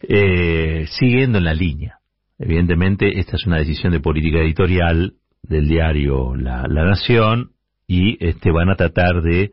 Eh, 0.02 0.86
siguiendo 0.98 1.38
en 1.38 1.44
la 1.44 1.52
línea. 1.52 1.98
Evidentemente, 2.38 3.18
esta 3.18 3.36
es 3.36 3.46
una 3.46 3.58
decisión 3.58 3.92
de 3.92 4.00
política 4.00 4.38
editorial 4.38 5.14
del 5.42 5.68
diario 5.68 6.34
La, 6.36 6.62
Nación 6.66 7.50
y 7.86 8.16
este, 8.24 8.50
van 8.50 8.70
a 8.70 8.76
tratar 8.76 9.20
de 9.20 9.52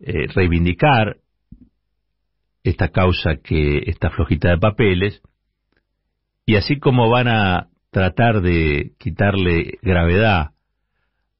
eh, 0.00 0.26
reivindicar 0.34 1.18
esta 2.62 2.88
causa 2.88 3.36
que 3.42 3.82
esta 3.86 4.10
flojita 4.10 4.50
de 4.50 4.58
papeles 4.58 5.20
y 6.46 6.56
así 6.56 6.78
como 6.78 7.10
van 7.10 7.28
a 7.28 7.68
tratar 7.90 8.40
de 8.40 8.92
quitarle 8.98 9.78
gravedad 9.82 10.50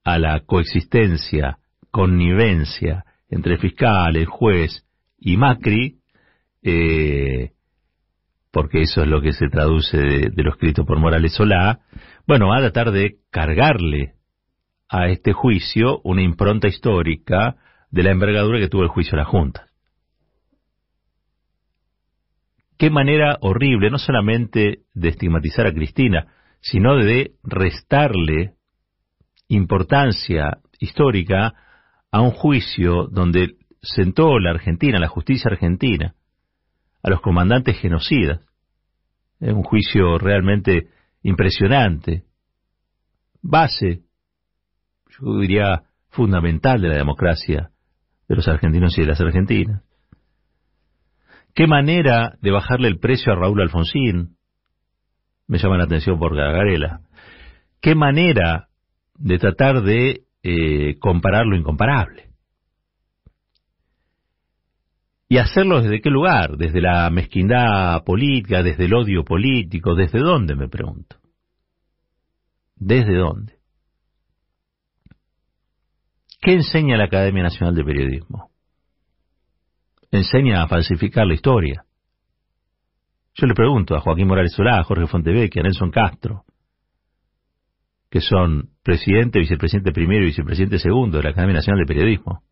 a 0.05 0.19
la 0.19 0.41
coexistencia, 0.41 1.59
connivencia 1.97 3.07
entre 3.31 3.57
fiscal, 3.57 4.17
el 4.17 4.27
juez 4.27 4.85
y 5.19 5.39
Macri, 5.39 5.97
eh, 6.63 7.53
porque 8.53 8.83
eso 8.83 9.01
es 9.01 9.09
lo 9.09 9.23
que 9.23 9.33
se 9.33 9.49
traduce 9.49 9.97
de, 9.97 10.43
lo 10.43 10.51
escrito 10.51 10.85
por 10.85 10.99
Morales 10.99 11.33
Solá, 11.33 11.81
bueno, 12.27 12.49
va 12.49 12.59
a 12.59 12.71
tratar 12.71 12.91
de 12.91 13.17
cargarle 13.31 14.13
a 14.91 15.09
este 15.09 15.33
juicio 15.33 16.03
una 16.05 16.21
impronta 16.21 16.69
histórica 16.69 17.57
de 17.91 18.03
la 18.03 18.11
envergadura 18.11 18.59
que 18.59 18.69
tuvo 18.69 18.83
el 18.83 18.89
juicio 18.89 19.13
de 19.13 19.23
la 19.23 19.31
Junta. 19.31 19.69
Qué 22.77 22.91
manera 22.91 23.39
horrible, 23.41 23.89
no 23.89 23.97
solamente 23.97 24.81
de 24.93 25.09
estigmatizar 25.09 25.67
a 25.67 25.73
Cristina, 25.73 26.27
sino 26.61 26.97
de 26.97 27.37
restarle 27.43 28.53
importancia 29.49 30.59
histórica 30.79 31.55
a 32.11 32.21
un 32.21 32.31
juicio 32.31 33.09
donde 33.11 33.57
sentó 33.83 34.39
la 34.39 34.51
Argentina, 34.51 34.99
la 34.99 35.09
justicia 35.09 35.51
argentina, 35.51 36.15
a 37.03 37.11
los 37.11 37.21
comandantes 37.21 37.79
genocidas. 37.79 38.41
Es 39.41 39.53
un 39.53 39.63
juicio 39.63 40.19
realmente 40.19 40.89
impresionante, 41.23 42.25
base, 43.43 44.03
yo 45.19 45.39
diría, 45.41 45.83
fundamental 46.09 46.81
de 46.81 46.89
la 46.89 46.97
democracia 46.97 47.71
de 48.29 48.37
los 48.37 48.49
argentinos 48.49 48.97
y 48.97 49.03
de 49.03 49.07
las 49.07 49.21
argentinas. 49.21 49.83
Qué 51.55 51.67
manera 51.67 52.37
de 52.43 52.51
bajarle 52.51 52.89
el 52.89 52.99
precio 52.99 53.33
a 53.33 53.37
Raúl 53.37 53.63
Alfonsín. 53.63 54.37
Me 55.47 55.59
llama 55.59 55.79
la 55.79 55.85
atención 55.85 56.19
por 56.19 56.37
Gagarela. 56.37 57.01
Qué 57.81 57.95
manera 57.95 58.69
de 59.15 59.39
tratar 59.39 59.83
de 59.83 60.26
eh, 60.49 60.97
comparar 61.01 61.45
lo 61.45 61.57
incomparable. 61.57 62.31
¿Y 65.29 65.39
hacerlo 65.39 65.83
desde 65.83 66.01
qué 66.01 66.09
lugar? 66.09 66.57
¿Desde 66.57 66.81
la 66.81 67.11
mezquindad 67.11 68.05
política, 68.05 68.63
desde 68.63 68.85
el 68.85 68.95
odio 68.95 69.25
político? 69.25 69.97
¿Desde 69.97 70.21
dónde, 70.21 70.55
me 70.55 70.69
pregunto? 70.69 71.17
¿Desde 72.77 73.17
dónde? 73.17 73.55
¿Qué 76.41 76.53
enseña 76.53 76.97
la 76.97 77.07
Academia 77.07 77.43
Nacional 77.43 77.75
de 77.75 77.83
Periodismo? 77.83 78.51
Enseña 80.13 80.63
a 80.63 80.69
falsificar 80.69 81.27
la 81.27 81.35
historia. 81.35 81.85
Yo 83.35 83.49
le 83.49 83.55
pregunto 83.55 83.97
a 83.97 84.01
Joaquín 84.01 84.29
Morales 84.29 84.53
Solá, 84.53 84.79
a 84.79 84.85
Jorge 84.85 85.09
Fontevecchia, 85.09 85.61
a 85.61 85.65
Nelson 85.65 85.91
Castro, 85.91 86.45
que 88.11 88.21
son 88.21 88.71
presidente, 88.83 89.39
vicepresidente 89.39 89.93
primero 89.93 90.23
y 90.23 90.29
vicepresidente 90.29 90.79
segundo 90.79 91.19
de 91.19 91.25
la 91.25 91.31
Academia 91.31 91.57
Nacional 91.57 91.81
de 91.81 91.87
Periodismo. 91.87 92.43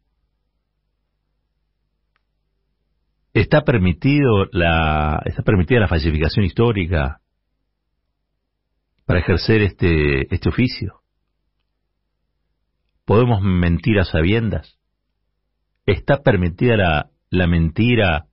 ¿Está, 3.33 3.63
permitido 3.63 4.47
la, 4.53 5.21
¿Está 5.25 5.43
permitida 5.43 5.81
la 5.81 5.89
falsificación 5.89 6.45
histórica 6.45 7.21
para 9.07 9.21
ejercer 9.21 9.63
este, 9.63 10.33
este 10.33 10.49
oficio? 10.49 11.01
¿Podemos 13.05 13.43
mentir 13.43 13.99
a 13.99 14.05
sabiendas? 14.05 14.79
¿Está 15.85 16.23
permitida 16.23 16.77
la, 16.77 17.11
la 17.31 17.47
mentira 17.47 18.27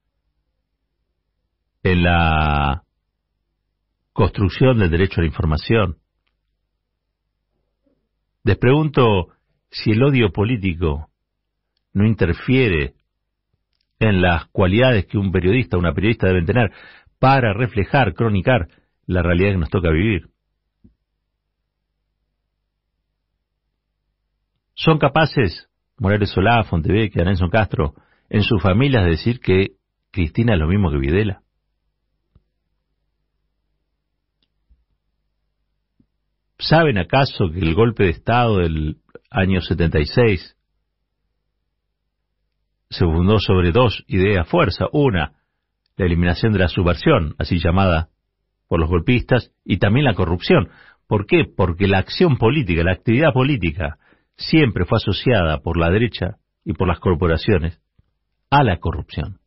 en 1.84 2.04
la 2.04 2.84
construcción 4.14 4.78
del 4.78 4.92
derecho 4.92 5.20
a 5.20 5.22
la 5.22 5.28
información. 5.28 5.98
Les 8.44 8.58
pregunto 8.58 9.28
si 9.70 9.92
el 9.92 10.04
odio 10.04 10.32
político 10.32 11.10
no 11.94 12.06
interfiere 12.06 12.96
en 14.00 14.22
las 14.22 14.46
cualidades 14.48 15.06
que 15.06 15.18
un 15.18 15.32
periodista, 15.32 15.78
una 15.78 15.94
periodista 15.94 16.28
deben 16.28 16.46
tener 16.46 16.72
para 17.20 17.54
reflejar, 17.54 18.14
cronicar 18.14 18.68
la 19.06 19.22
realidad 19.22 19.52
que 19.52 19.58
nos 19.58 19.70
toca 19.70 19.92
vivir. 19.92 20.30
¿Son 24.74 24.98
capaces 24.98 25.70
Morales 26.00 26.32
Solá, 26.32 26.64
Fontevecchia, 26.64 27.24
Nelson 27.24 27.52
Castro, 27.52 27.94
en 28.30 28.42
sus 28.42 28.60
familias 28.60 29.04
de 29.04 29.12
decir 29.12 29.40
que 29.40 29.74
Cristina 30.10 30.54
es 30.54 30.60
lo 30.60 30.68
mismo 30.68 30.90
que 30.90 30.98
Videla? 30.98 31.41
¿Saben 36.62 37.00
acaso 37.00 37.50
que 37.52 37.60
el 37.60 37.74
golpe 37.74 38.04
de 38.04 38.12
Estado 38.12 38.58
del 38.58 38.98
año 39.32 39.62
76 39.62 40.56
se 42.92 43.06
fundó 43.06 43.40
sobre 43.40 43.72
dos 43.72 44.04
ideas 44.08 44.48
fuerza? 44.48 44.86
Una, 44.94 45.34
la 45.98 46.06
eliminación 46.06 46.54
de 46.54 46.60
la 46.60 46.68
subversión, 46.68 47.34
así 47.40 47.58
llamada 47.58 48.10
por 48.68 48.80
los 48.80 48.90
golpistas, 48.90 49.52
y 49.66 49.80
también 49.80 50.06
la 50.06 50.14
corrupción. 50.14 50.70
¿Por 51.08 51.26
qué? 51.26 51.46
Porque 51.46 51.88
la 51.88 51.98
acción 51.98 52.38
política, 52.38 52.84
la 52.84 52.94
actividad 52.94 53.34
política, 53.34 53.98
siempre 54.38 54.86
fue 54.86 54.98
asociada 54.98 55.62
por 55.62 55.78
la 55.78 55.90
derecha 55.90 56.38
y 56.64 56.74
por 56.74 56.88
las 56.88 57.00
corporaciones 57.00 57.82
a 58.52 58.64
la 58.64 58.78
corrupción. 58.78 59.41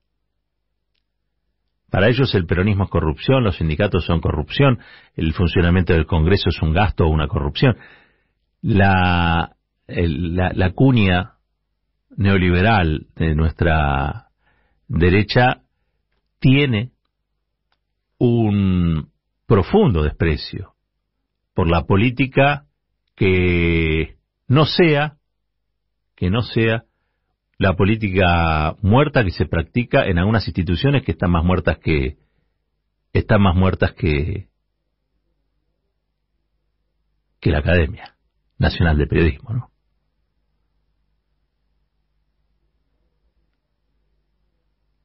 Para 1.94 2.08
ellos 2.08 2.34
el 2.34 2.44
peronismo 2.44 2.82
es 2.82 2.90
corrupción, 2.90 3.44
los 3.44 3.58
sindicatos 3.58 4.04
son 4.04 4.20
corrupción, 4.20 4.80
el 5.14 5.32
funcionamiento 5.32 5.92
del 5.92 6.06
Congreso 6.06 6.48
es 6.48 6.60
un 6.60 6.72
gasto 6.72 7.04
o 7.04 7.08
una 7.08 7.28
corrupción. 7.28 7.76
La, 8.62 9.54
la 9.86 10.70
cuña 10.72 11.34
neoliberal 12.16 13.06
de 13.14 13.36
nuestra 13.36 14.26
derecha 14.88 15.62
tiene 16.40 16.90
un 18.18 19.12
profundo 19.46 20.02
desprecio 20.02 20.74
por 21.54 21.70
la 21.70 21.84
política 21.84 22.64
que 23.14 24.16
no 24.48 24.64
sea, 24.66 25.18
que 26.16 26.28
no 26.28 26.42
sea 26.42 26.86
la 27.58 27.74
política 27.74 28.76
muerta 28.82 29.24
que 29.24 29.30
se 29.30 29.46
practica 29.46 30.04
en 30.06 30.18
algunas 30.18 30.46
instituciones 30.46 31.04
que 31.04 31.12
están 31.12 31.30
más 31.30 31.44
muertas 31.44 31.78
que 31.78 32.18
están 33.12 33.42
más 33.42 33.54
muertas 33.54 33.92
que 33.92 34.48
que 37.40 37.50
la 37.50 37.58
Academia 37.58 38.16
Nacional 38.58 38.96
de 38.96 39.06
Periodismo, 39.06 39.50
¿no? 39.50 39.70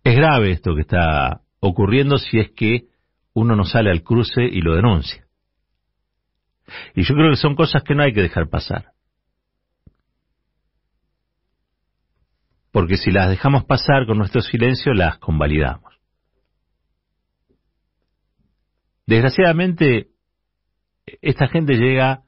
Es 0.04 0.16
grave 0.16 0.52
esto 0.52 0.74
que 0.74 0.82
está 0.82 1.42
ocurriendo 1.60 2.18
si 2.18 2.40
es 2.40 2.52
que 2.52 2.88
uno 3.34 3.56
no 3.56 3.66
sale 3.66 3.92
al 3.92 4.04
cruce 4.04 4.44
y 4.44 4.62
lo 4.62 4.76
denuncia. 4.76 5.28
Y 6.96 7.04
yo 7.04 7.14
creo 7.14 7.30
que 7.32 7.38
son 7.38 7.56
cosas 7.56 7.84
que 7.84 7.94
no 7.94 8.04
hay 8.04 8.14
que 8.14 8.22
dejar 8.22 8.50
pasar. 8.50 8.94
Porque 12.72 12.98
si 12.98 13.12
las 13.12 13.30
dejamos 13.30 13.66
pasar 13.66 14.06
con 14.06 14.18
nuestro 14.18 14.42
silencio 14.42 14.94
las 14.94 15.18
convalidamos. 15.18 15.94
Desgraciadamente, 19.08 20.10
esta 21.22 21.48
gente 21.48 21.74
llega 21.74 22.24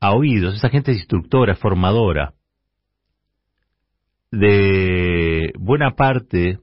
a 0.00 0.12
oídos, 0.12 0.54
esta 0.54 0.70
gente 0.70 0.92
es 0.92 0.98
instructora, 0.98 1.56
formadora 1.56 2.34
de 4.30 5.52
buena 5.58 5.96
parte 5.96 6.60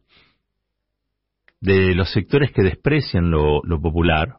de 1.59 1.95
los 1.95 2.11
sectores 2.11 2.51
que 2.51 2.63
desprecian 2.63 3.29
lo, 3.29 3.61
lo 3.63 3.81
popular, 3.81 4.37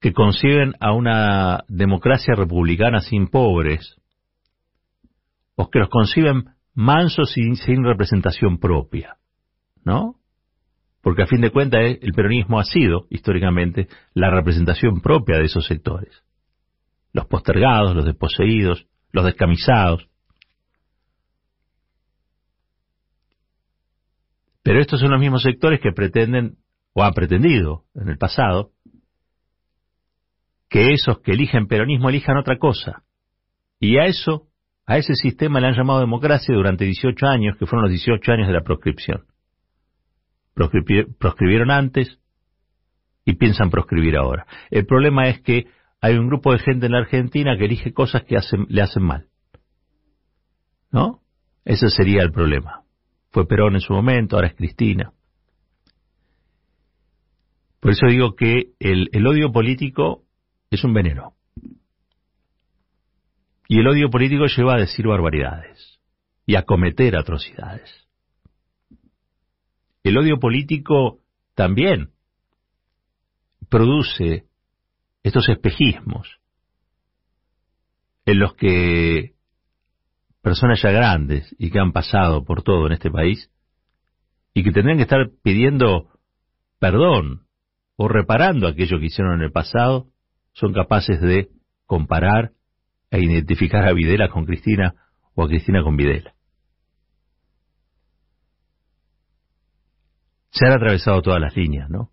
que 0.00 0.12
conciben 0.12 0.74
a 0.80 0.92
una 0.92 1.64
democracia 1.68 2.34
republicana 2.34 3.00
sin 3.00 3.28
pobres, 3.28 3.96
que 5.68 5.80
los 5.80 5.88
conciben 5.88 6.44
mansos 6.74 7.36
y 7.36 7.54
sin 7.56 7.84
representación 7.84 8.58
propia, 8.58 9.16
¿no? 9.84 10.16
Porque 11.02 11.22
a 11.22 11.26
fin 11.26 11.40
de 11.40 11.50
cuentas 11.50 11.80
eh, 11.82 11.98
el 12.02 12.12
peronismo 12.12 12.58
ha 12.60 12.64
sido, 12.64 13.06
históricamente, 13.10 13.88
la 14.14 14.30
representación 14.30 15.00
propia 15.00 15.38
de 15.38 15.44
esos 15.44 15.66
sectores. 15.66 16.22
Los 17.12 17.26
postergados, 17.26 17.96
los 17.96 18.04
desposeídos, 18.04 18.86
los 19.10 19.24
descamisados. 19.24 20.08
Pero 24.62 24.80
estos 24.80 25.00
son 25.00 25.10
los 25.10 25.20
mismos 25.20 25.42
sectores 25.42 25.80
que 25.80 25.92
pretenden, 25.92 26.58
o 26.92 27.02
han 27.02 27.14
pretendido 27.14 27.84
en 27.94 28.08
el 28.08 28.18
pasado, 28.18 28.72
que 30.68 30.92
esos 30.92 31.20
que 31.20 31.32
eligen 31.32 31.66
peronismo 31.66 32.10
elijan 32.10 32.36
otra 32.36 32.58
cosa. 32.58 33.02
Y 33.80 33.96
a 33.96 34.04
eso 34.04 34.49
a 34.90 34.98
ese 34.98 35.14
sistema 35.14 35.60
le 35.60 35.68
han 35.68 35.76
llamado 35.76 36.00
democracia 36.00 36.52
durante 36.52 36.84
18 36.84 37.24
años, 37.24 37.56
que 37.56 37.64
fueron 37.64 37.84
los 37.84 37.92
18 37.92 38.32
años 38.32 38.48
de 38.48 38.54
la 38.54 38.64
proscripción. 38.64 39.24
proscribieron 40.52 41.70
antes 41.70 42.18
y 43.24 43.34
piensan 43.34 43.70
proscribir 43.70 44.16
ahora. 44.16 44.48
El 44.68 44.86
problema 44.86 45.28
es 45.28 45.42
que 45.42 45.68
hay 46.00 46.16
un 46.16 46.26
grupo 46.26 46.50
de 46.50 46.58
gente 46.58 46.86
en 46.86 46.92
la 46.92 46.98
Argentina 46.98 47.56
que 47.56 47.66
elige 47.66 47.92
cosas 47.92 48.24
que 48.24 48.36
le 48.66 48.82
hacen 48.82 49.02
mal. 49.04 49.28
¿No? 50.90 51.20
Ese 51.64 51.88
sería 51.88 52.22
el 52.22 52.32
problema. 52.32 52.82
Fue 53.30 53.46
Perón 53.46 53.74
en 53.74 53.80
su 53.80 53.92
momento, 53.92 54.34
ahora 54.34 54.48
es 54.48 54.56
Cristina. 54.56 55.12
Por 57.78 57.92
eso 57.92 58.08
digo 58.08 58.34
que 58.34 58.72
el 58.80 59.24
odio 59.24 59.52
político 59.52 60.24
es 60.68 60.82
un 60.82 60.94
veneno. 60.94 61.34
Y 63.70 63.78
el 63.78 63.86
odio 63.86 64.10
político 64.10 64.46
lleva 64.46 64.74
a 64.74 64.78
decir 64.78 65.06
barbaridades 65.06 66.00
y 66.44 66.56
a 66.56 66.64
cometer 66.64 67.16
atrocidades. 67.16 67.88
El 70.02 70.18
odio 70.18 70.40
político 70.40 71.20
también 71.54 72.10
produce 73.68 74.46
estos 75.22 75.48
espejismos 75.48 76.40
en 78.26 78.40
los 78.40 78.54
que 78.54 79.36
personas 80.42 80.82
ya 80.82 80.90
grandes 80.90 81.54
y 81.56 81.70
que 81.70 81.78
han 81.78 81.92
pasado 81.92 82.44
por 82.44 82.64
todo 82.64 82.88
en 82.88 82.94
este 82.94 83.08
país 83.08 83.52
y 84.52 84.64
que 84.64 84.72
tendrían 84.72 84.96
que 84.96 85.04
estar 85.04 85.30
pidiendo 85.44 86.08
perdón 86.80 87.46
o 87.94 88.08
reparando 88.08 88.66
aquello 88.66 88.98
que 88.98 89.06
hicieron 89.06 89.34
en 89.34 89.42
el 89.42 89.52
pasado, 89.52 90.08
son 90.54 90.72
capaces 90.72 91.20
de 91.20 91.50
comparar 91.86 92.50
e 93.10 93.20
identificar 93.20 93.86
a 93.86 93.92
Videla 93.92 94.28
con 94.28 94.44
Cristina 94.44 94.94
o 95.34 95.44
a 95.44 95.48
Cristina 95.48 95.82
con 95.82 95.96
Videla. 95.96 96.34
Se 100.50 100.66
han 100.66 100.72
atravesado 100.72 101.22
todas 101.22 101.40
las 101.40 101.56
líneas, 101.56 101.88
¿no? 101.90 102.10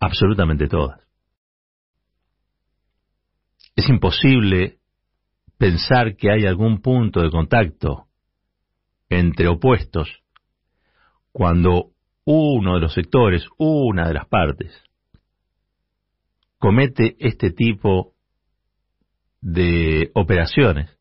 Absolutamente 0.00 0.68
todas. 0.68 1.00
Es 3.76 3.88
imposible 3.88 4.78
pensar 5.56 6.16
que 6.16 6.30
hay 6.30 6.46
algún 6.46 6.80
punto 6.80 7.20
de 7.20 7.30
contacto 7.30 8.08
entre 9.08 9.48
opuestos 9.48 10.22
cuando 11.30 11.92
uno 12.24 12.74
de 12.74 12.80
los 12.80 12.92
sectores, 12.92 13.46
una 13.58 14.06
de 14.06 14.14
las 14.14 14.26
partes, 14.28 14.72
comete 16.58 17.16
este 17.18 17.50
tipo 17.50 18.11
de 19.42 20.10
operaciones 20.14 20.96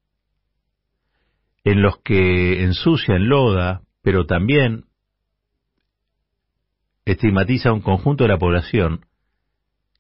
en 1.64 1.82
los 1.82 2.00
que 2.00 2.64
ensucia, 2.64 3.18
loda, 3.20 3.82
pero 4.02 4.26
también 4.26 4.86
estigmatiza 7.06 7.72
un 7.72 7.82
conjunto 7.82 8.24
de 8.24 8.30
la 8.30 8.40
población 8.40 9.06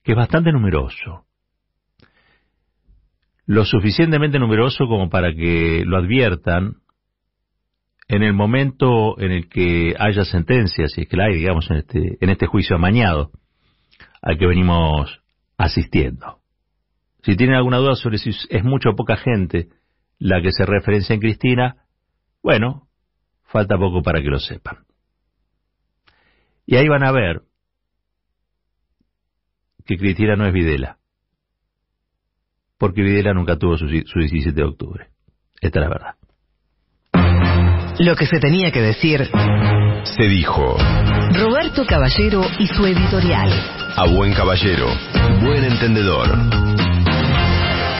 que 0.04 0.14
es 0.14 0.18
bastante 0.18 0.52
numeroso. 0.52 1.26
Lo 3.46 3.64
suficientemente 3.66 4.40
numeroso 4.40 4.88
como 4.88 5.10
para 5.10 5.34
que 5.34 5.84
lo 5.86 5.98
adviertan 5.98 6.78
en 8.08 8.24
el 8.24 8.34
momento 8.34 9.20
en 9.20 9.32
el 9.32 9.50
que 9.50 9.96
haya 10.00 10.26
sentencia, 10.26 10.88
si 10.88 11.02
es 11.02 11.08
que 11.08 11.18
la 11.18 11.26
hay, 11.26 11.36
digamos, 11.36 11.70
en 11.70 11.78
este, 11.78 12.18
en 12.20 12.30
este 12.30 12.48
juicio 12.48 12.76
amañado 12.76 13.32
al 14.22 14.38
que 14.38 14.48
venimos 14.48 15.22
asistiendo. 15.58 16.41
Si 17.24 17.36
tienen 17.36 17.56
alguna 17.56 17.78
duda 17.78 17.96
sobre 17.96 18.18
si 18.18 18.32
es 18.50 18.64
mucha 18.64 18.90
o 18.90 18.96
poca 18.96 19.18
gente 19.18 19.70
la 20.18 20.42
que 20.42 20.52
se 20.52 20.66
referencia 20.66 21.14
en 21.14 21.20
Cristina, 21.20 21.76
Bueno, 22.44 22.88
falta 23.44 23.78
poco 23.78 24.02
para 24.02 24.20
que 24.22 24.30
lo 24.30 24.40
sepan. 24.40 24.78
Y 26.66 26.76
ahí 26.76 26.88
van 26.88 27.04
a 27.04 27.12
ver 27.12 27.42
que 29.86 29.98
Cristina 29.98 30.36
no 30.36 30.48
es 30.48 30.54
Videla. 30.54 30.98
Porque 32.80 33.04
Videla 33.04 33.34
nunca 33.34 33.58
tuvo 33.58 33.78
su, 33.78 33.88
su 33.88 34.20
17 34.20 34.54
de 34.54 34.64
octubre. 34.64 35.08
Esta 35.62 35.80
es 35.80 35.84
la 35.84 35.90
verdad. 35.90 36.16
Lo 38.00 38.16
que 38.16 38.26
se 38.26 38.40
tenía 38.40 38.72
que 38.72 38.82
decir, 38.82 39.30
Se 40.04 40.24
dijo. 40.24 40.78
Roberto 41.34 41.86
Caballero 41.86 42.42
y 42.58 42.66
su 42.66 42.86
editorial. 42.88 43.52
A 43.96 44.08
buen 44.08 44.34
caballero, 44.34 44.88
buen 45.42 45.64
entendedor. 45.64 46.91